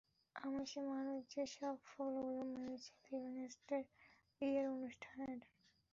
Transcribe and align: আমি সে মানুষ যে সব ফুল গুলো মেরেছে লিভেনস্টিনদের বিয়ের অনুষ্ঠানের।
আমি 0.35 0.61
সে 0.65 0.81
মানুষ 0.89 1.19
যে 1.33 1.43
সব 1.55 1.75
ফুল 1.87 2.13
গুলো 2.19 2.43
মেরেছে 2.53 2.91
লিভেনস্টিনদের 3.13 3.83
বিয়ের 4.37 4.65
অনুষ্ঠানের। 4.75 5.39